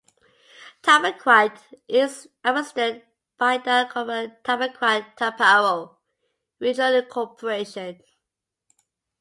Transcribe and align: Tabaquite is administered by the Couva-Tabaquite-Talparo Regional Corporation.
Tabaquite 0.81 1.79
is 1.87 2.27
administered 2.43 3.03
by 3.37 3.59
the 3.59 3.87
Couva-Tabaquite-Talparo 3.93 5.95
Regional 6.59 7.03
Corporation. 7.03 8.01